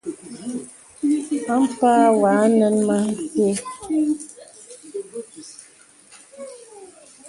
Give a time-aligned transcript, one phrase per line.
[1.55, 2.97] Ampâ wɔ̄ ànə̀n mə
[3.33, 3.51] têê.